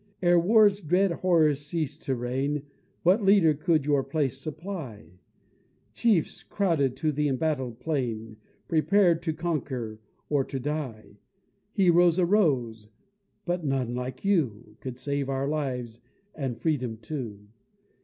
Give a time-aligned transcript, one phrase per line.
[0.23, 2.63] Ere war's dread horrors ceas'd to reign,
[3.03, 5.19] What leader could your place supply?
[5.93, 8.37] Chiefs crowded to the embattled plain,
[8.67, 11.19] Prepar'd to conquer or to die
[11.71, 12.87] Heroes arose
[13.45, 16.01] but none, like you, Could save our lives
[16.33, 17.49] and freedom too.